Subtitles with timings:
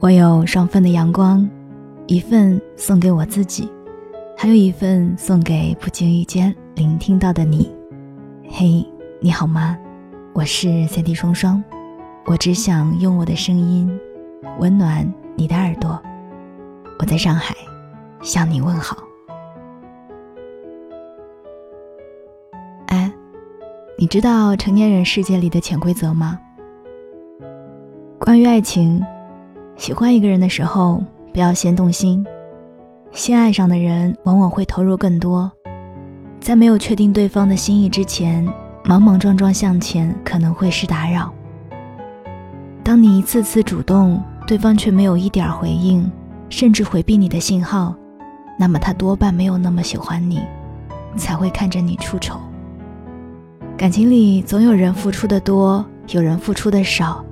[0.00, 1.48] 我有双份的阳光，
[2.06, 3.68] 一份送给我自己，
[4.36, 7.68] 还有一份送给不经意间聆听到的你。
[8.48, 8.86] 嘿，
[9.20, 9.76] 你好吗？
[10.34, 11.60] 我是三 D 双双，
[12.26, 13.90] 我只想用我的声音
[14.60, 16.00] 温暖你的耳朵。
[17.00, 17.56] 我在上海
[18.22, 18.98] 向你问好。
[22.86, 23.12] 哎，
[23.98, 26.38] 你知道成年人世界里的潜规则吗？
[28.20, 29.04] 关于爱情，
[29.78, 31.00] 喜欢一个人的时候，
[31.32, 32.26] 不要先动心。
[33.12, 35.50] 先爱上的人往往会投入更多，
[36.40, 38.46] 在没有确定对方的心意之前，
[38.84, 41.32] 莽莽撞撞向前可能会是打扰。
[42.82, 46.10] 当你一次次主动，对方却没有一点回应，
[46.50, 47.94] 甚至回避你的信号，
[48.58, 50.40] 那么他多半没有那么喜欢你，
[51.16, 52.36] 才会看着你出丑。
[53.76, 57.24] 感情里总有人付出的多，有人付出的少。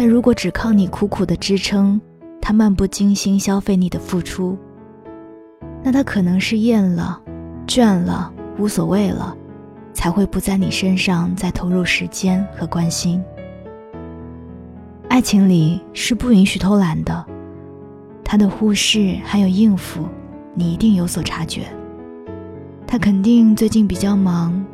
[0.00, 2.00] 但如果只靠你苦苦的支撑，
[2.40, 4.56] 他漫不经心消费你的付出，
[5.82, 7.20] 那他可能是厌了、
[7.66, 9.36] 倦了、无所谓了，
[9.92, 13.20] 才会不在你身上再投入时间和关心。
[15.08, 17.26] 爱情里是不允许偷懒的，
[18.22, 20.06] 他的忽视还有应付，
[20.54, 21.66] 你一定有所察觉。
[22.86, 24.64] 他肯定最近比较忙，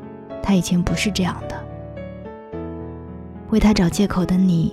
[0.42, 1.58] 他以前不是这样的。
[3.48, 4.70] 为他找借口的你。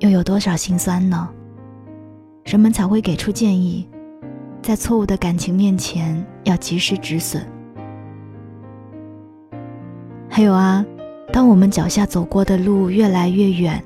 [0.00, 1.28] 又有多少心酸呢？
[2.44, 3.86] 人们才会给出建议，
[4.62, 7.46] 在错误的感情面前要及时止损。
[10.26, 10.82] 还有啊，
[11.30, 13.82] 当我们脚下走过的路越来越远，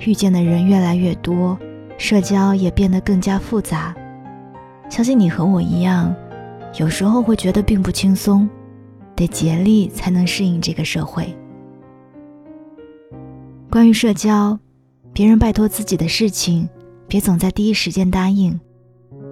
[0.00, 1.56] 遇见的人越来越多，
[1.96, 3.94] 社交也变得更加复杂，
[4.90, 6.12] 相信你和我一样，
[6.80, 8.50] 有时候会觉得并不轻松，
[9.14, 11.32] 得竭力才能适应这个社会。
[13.70, 14.58] 关于社交。
[15.12, 16.68] 别人拜托自己的事情，
[17.06, 18.58] 别总在第一时间答应。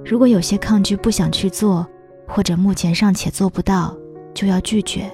[0.04, 1.86] 如果有些抗拒不想去做，
[2.28, 3.96] 或者目前尚且做不到，
[4.34, 5.10] 就要拒绝。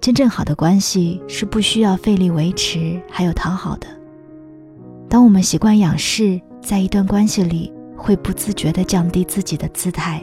[0.00, 3.86] 真正好的关系是不需要费力维持，还有讨好的。
[5.08, 10.22] 当我们习惯仰视，在一段关系里会不自觉地降低自己的姿态。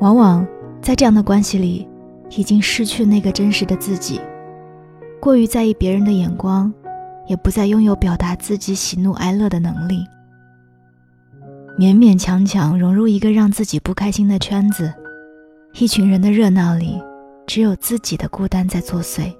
[0.00, 0.44] 往往
[0.82, 1.88] 在这样的关系里，
[2.36, 4.20] 已经失去那个真实的自己，
[5.20, 6.72] 过于在意别人的眼光。
[7.26, 10.04] 也不再拥有表达自己喜怒哀乐的能力，
[11.78, 14.92] 勉勉强强融入一个让自己不开心的圈子，
[15.74, 17.00] 一群人的热闹里，
[17.46, 19.34] 只有自己的孤单在作祟。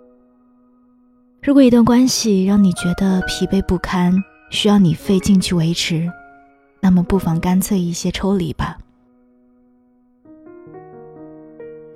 [1.43, 4.15] 如果一段关系让你觉得疲惫不堪，
[4.51, 6.11] 需要你费劲去维持，
[6.81, 8.79] 那么不妨干脆一些抽离吧。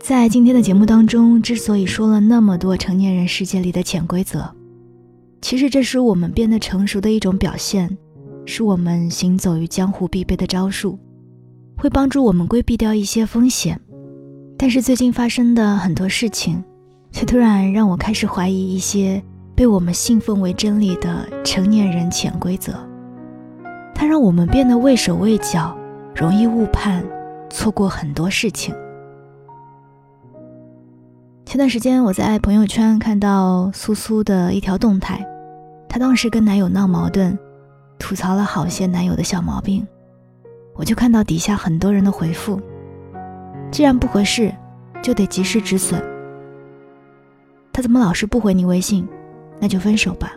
[0.00, 4.54] 在今天的节目当中，之所以说了那么多成年人世界里的潜规则。
[5.40, 7.96] 其实这是我们变得成熟的一种表现，
[8.44, 10.98] 是我们行走于江湖必备的招数，
[11.76, 13.80] 会帮助我们规避掉一些风险。
[14.56, 16.62] 但是最近发生的很多事情，
[17.12, 19.22] 却突然让我开始怀疑一些
[19.54, 22.74] 被我们信奉为真理的成年人潜规则。
[23.94, 25.76] 它让我们变得畏手畏脚，
[26.14, 27.04] 容易误判，
[27.48, 28.74] 错过很多事情。
[31.48, 35.26] 前段时间我在朋友圈看到苏苏的一条动态，
[35.88, 37.38] 她当时跟男友闹矛盾，
[37.98, 39.86] 吐槽了好些男友的小毛病，
[40.74, 42.60] 我就看到底下很多人的回复：
[43.70, 44.54] 既然不合适，
[45.00, 45.98] 就得及时止损。
[47.72, 49.08] 他怎么老是不回你微信？
[49.58, 50.32] 那就分手吧。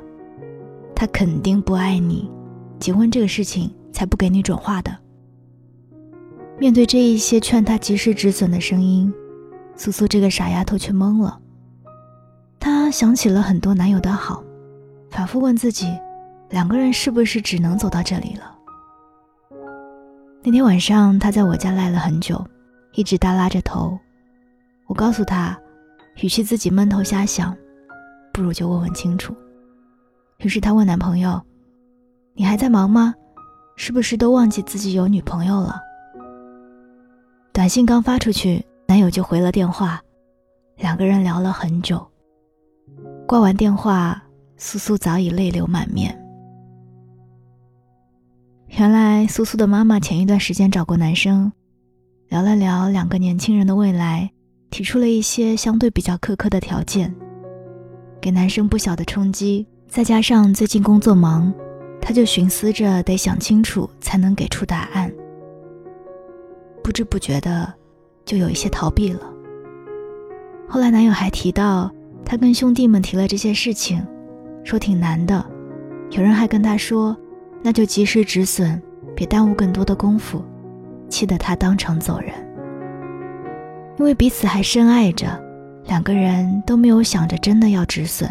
[0.96, 2.32] 他肯定不爱你，
[2.80, 4.98] 结婚这个事情才不给你转化的。
[6.58, 9.14] 面对这一些劝他及时止损的声音。
[9.76, 11.40] 苏苏这个傻丫头却懵了，
[12.60, 14.44] 她想起了很多男友的好，
[15.10, 15.88] 反复问自己，
[16.50, 18.56] 两个人是不是只能走到这里了？
[20.44, 22.46] 那天晚上，她在我家赖了很久，
[22.94, 23.98] 一直耷拉着头。
[24.86, 25.58] 我告诉她，
[26.22, 27.56] 与其自己闷头瞎想，
[28.32, 29.36] 不如就问问清楚。
[30.40, 31.42] 于是她问男朋友
[32.36, 33.16] ：“你还在忙吗？
[33.78, 35.80] 是不是都忘记自己有女朋友了？”
[37.54, 38.64] 短信刚发出去。
[38.92, 40.02] 男友就回了电话，
[40.76, 42.06] 两个人聊了很久。
[43.26, 44.22] 挂完电话，
[44.58, 46.14] 苏苏早已泪流满面。
[48.68, 51.50] 原来苏苏的妈妈前一段时间找过男生，
[52.28, 54.30] 聊了聊两个年轻人的未来，
[54.70, 57.16] 提出了一些相对比较苛刻的条件，
[58.20, 59.66] 给男生不小的冲击。
[59.88, 61.54] 再加上最近工作忙，
[62.02, 65.10] 他就寻思着得想清楚才能给出答案。
[66.84, 67.74] 不知不觉的。
[68.26, 69.22] 就有一些逃避了。
[70.68, 71.92] 后来男友还提到，
[72.26, 74.06] 他跟兄弟们提了这些事情，
[74.64, 75.46] 说挺难的。
[76.12, 77.16] 有人还跟他说，
[77.62, 78.82] 那就及时止损，
[79.16, 80.44] 别耽误更多的功夫，
[81.10, 82.32] 气得他当场走人。
[83.98, 85.28] 因为彼此还深爱着，
[85.86, 88.30] 两个人都没有想着真的要止损。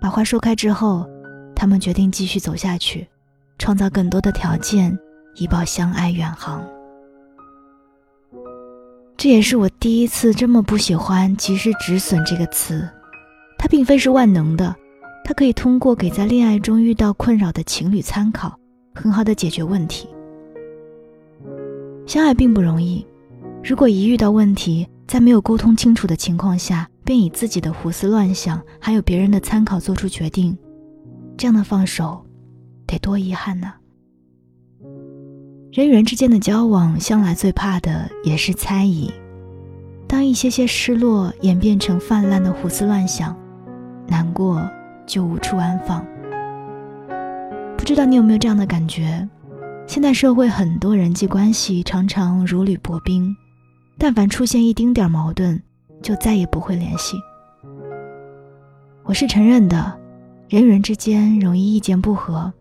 [0.00, 1.08] 把话说开之后，
[1.54, 3.08] 他们决定继续走下去，
[3.58, 4.96] 创造更多的条件，
[5.36, 6.62] 以保相爱远航。
[9.18, 12.88] 这也是我第一次这么不喜欢“及时止损”这个词，
[13.58, 14.72] 它并非是万能的。
[15.24, 18.56] 它可以通过给在恋爱中遇到困扰的情侣参考，
[18.94, 20.08] 很好的解决问题。
[22.06, 23.04] 相爱并不容易，
[23.64, 30.56] 如果一遇到问题，在没有沟通清楚的情况下，便以自己的胡思乱想，还有别人的参考做出决定，
[31.36, 32.24] 这样的放手，
[32.86, 33.74] 得多遗憾呢。
[35.72, 39.12] 人与人之间的交往，向来最怕的也是猜疑。
[40.06, 43.36] 当一些些失落演变成泛滥的胡思乱想，
[44.06, 44.68] 难过。
[45.08, 46.04] 就无处安放。
[47.78, 49.26] 不知道你有没有这样的感觉？
[49.86, 53.34] 现代社会很多人际关系常常如履薄冰，
[53.96, 55.58] 但凡出现一丁点矛盾，
[56.02, 57.16] 就再也不会联系。
[59.02, 59.98] 我是承认的，
[60.50, 62.52] 人与人之间容易意见不合，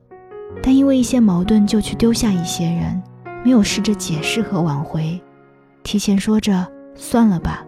[0.61, 3.01] 但因为一些矛盾就去丢下一些人，
[3.43, 5.19] 没有试着解释和挽回，
[5.83, 7.65] 提前说着算了吧，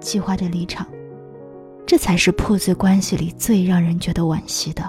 [0.00, 0.86] 计划着离场。
[1.86, 4.88] 这才是破碎关系里最让人觉得惋惜的。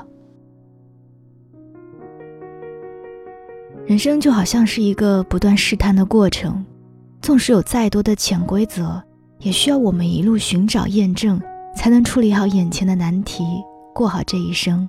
[3.85, 6.63] 人生就好像是一个不断试探的过程，
[7.21, 9.01] 纵使有再多的潜规则，
[9.39, 11.41] 也需要我们一路寻找验证，
[11.75, 13.43] 才能处理好眼前的难题，
[13.93, 14.87] 过好这一生。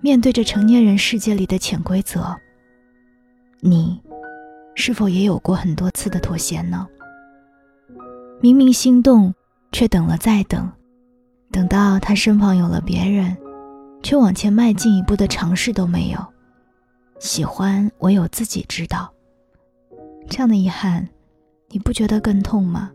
[0.00, 2.36] 面对着成年人世界里的潜规则，
[3.60, 4.00] 你
[4.74, 6.86] 是否也有过很多次的妥协呢？
[8.40, 9.34] 明明心动。
[9.72, 10.68] 却等了再等，
[11.52, 13.36] 等到他身旁有了别人，
[14.02, 16.18] 却往前迈进一步的尝试都没有。
[17.20, 19.08] 喜欢唯有自己知道。
[20.28, 21.08] 这样的遗憾，
[21.68, 22.90] 你不觉得更痛吗？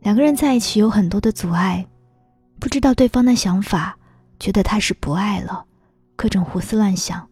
[0.00, 1.86] 两个人在一起有很多的阻碍，
[2.58, 3.97] 不知道对方的想法，
[4.38, 5.64] 觉得他是不爱了，
[6.16, 7.28] 各种胡思乱想，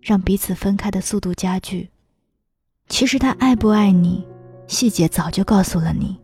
[0.00, 1.90] 让彼此分开的速度加剧。
[2.88, 4.26] 其实他爱不爱你，
[4.66, 6.16] 细节早就告诉了你。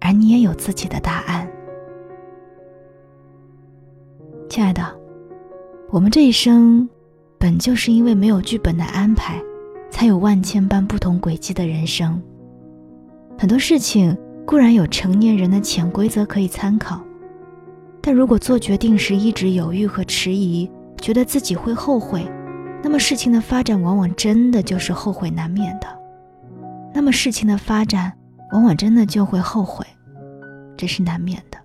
[0.00, 1.50] 而你也有自己的答案，
[4.50, 4.84] 亲爱的，
[5.88, 6.86] 我们这一生
[7.38, 9.42] 本就是因为没有剧本的安排，
[9.90, 12.22] 才有万千般不同轨迹的人生。
[13.38, 14.14] 很多事情
[14.44, 17.02] 固然有成年人的潜规则可以参考，
[18.06, 20.70] 但如果做决定时一直犹豫和迟疑，
[21.00, 22.30] 觉得自己会后悔，
[22.82, 25.86] 那么事情的发展往往真的就是后悔难免的。
[26.92, 28.12] 那么事情的发展
[28.52, 29.86] 往往真的就会后悔。
[30.76, 31.56] 这是难免的。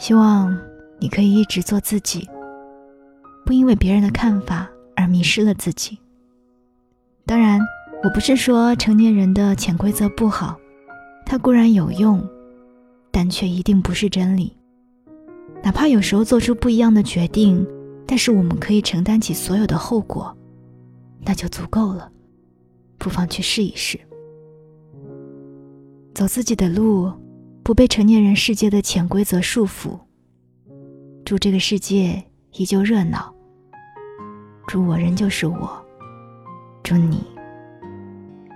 [0.00, 0.58] 希望
[0.98, 2.26] 你可以一直做自己，
[3.44, 4.66] 不因为别人的看法
[4.96, 5.98] 而迷失了自己。
[7.26, 7.60] 当然，
[8.02, 10.56] 我不是说成年人的潜规则不好，
[11.26, 12.26] 它固然有用，
[13.10, 14.56] 但却一定不是真理。
[15.62, 17.66] 哪怕有时候做出不一样的决定，
[18.06, 20.36] 但是我们可以承担起所有的后果，
[21.20, 22.10] 那就足够了。
[22.98, 23.98] 不妨去试一试，
[26.14, 27.12] 走自己的路。
[27.64, 29.96] 不被成年人世界的潜规则束缚。
[31.24, 32.20] 祝这个世界
[32.54, 33.32] 依旧热闹。
[34.66, 35.70] 祝我仍旧是我。
[36.82, 37.22] 祝你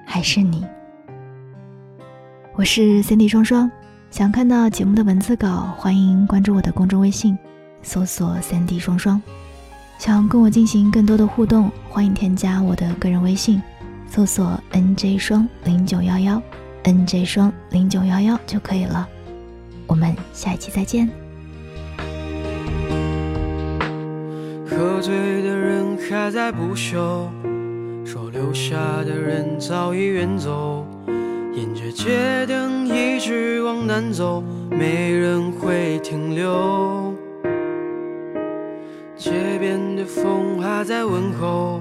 [0.05, 0.67] 还是你。
[2.57, 3.71] 我是 Cindy 双双。
[4.17, 7.37] 想看到节目的文字稿，欢迎关注我的公众微信，
[7.83, 9.21] 搜索三 D 双双。
[9.99, 13.61] 想跟我进行更多的互动，欢迎添加我的个人微信，
[14.09, 16.43] 搜索 NJ 双零九幺幺。
[16.85, 19.07] N J 双零九幺幺就可以了，
[19.87, 21.07] 我们下一期再见。
[24.67, 27.29] 喝醉的人还在不休，
[28.07, 30.87] 说留下的人早已远走，
[31.57, 37.15] 沿着街灯一直往南走，没人会停留。
[39.17, 41.81] 街边的风还在问候，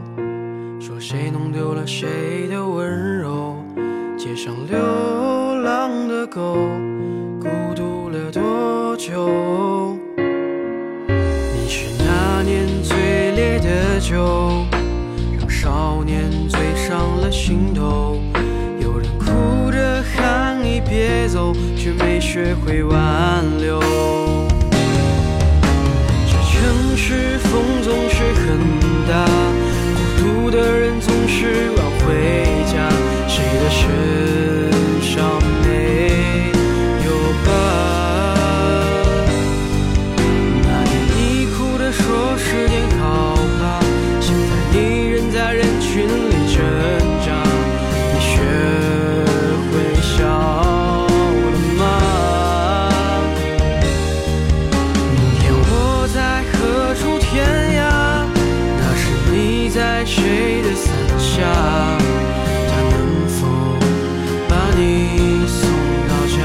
[0.79, 3.58] 说谁弄丢了谁的温柔。
[4.17, 4.77] 街上流
[5.62, 6.55] 浪的狗，
[7.41, 9.98] 孤独了多久？
[10.17, 12.96] 你是那年最
[13.36, 14.65] 烈的酒，
[15.38, 18.14] 让少年醉上了心头。
[21.75, 23.79] 却没学会挽留。
[26.27, 28.57] 这城市风总是很
[29.07, 29.25] 大，
[29.95, 32.05] 孤独的人总是晚回
[32.71, 32.94] 家。
[60.15, 61.43] 谁的伞下？
[62.69, 63.38] 他能否
[64.48, 65.60] 把你送
[66.07, 66.38] 到家？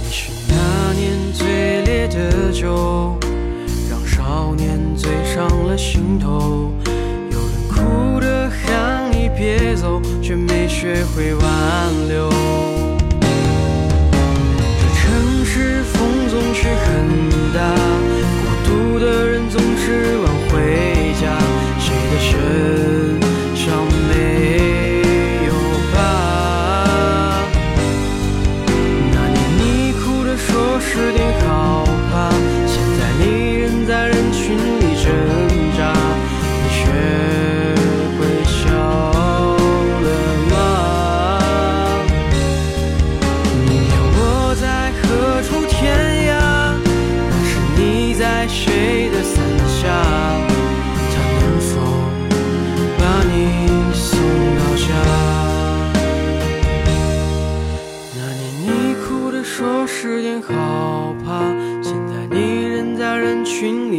[0.00, 0.52] 你是那
[0.94, 1.02] 年
[1.34, 3.21] 最烈的酒。
[5.34, 6.70] 上了心头
[7.30, 12.81] 有人哭着喊你别走却没学会挽留。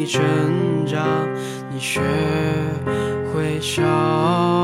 [0.04, 1.26] 你成长
[1.72, 2.02] 你学
[3.32, 4.63] 会笑。